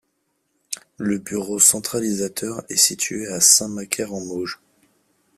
Le 0.97 1.19
bureau 1.19 1.59
centralisateur 1.59 2.63
est 2.69 2.75
situé 2.75 3.27
à 3.27 3.39
Saint-Macaire-en-Mauges. 3.39 4.59